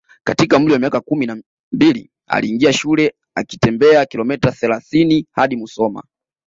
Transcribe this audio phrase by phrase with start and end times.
[0.23, 1.41] katika umri wa miaka kumi na
[1.71, 6.03] mbili aliingia shule akitembea kilomita thelathini hadi Musoma